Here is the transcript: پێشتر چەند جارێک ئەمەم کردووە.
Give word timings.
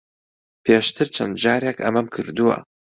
پێشتر 0.63 1.07
چەند 1.15 1.33
جارێک 1.43 1.77
ئەمەم 1.83 2.07
کردووە. 2.13 2.57